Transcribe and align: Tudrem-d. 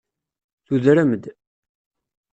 Tudrem-d. 0.65 1.25